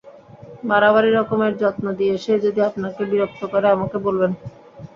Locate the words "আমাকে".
3.75-3.97